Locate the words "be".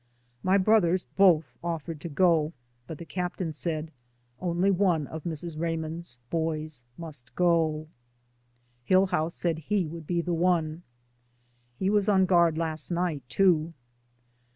10.07-10.19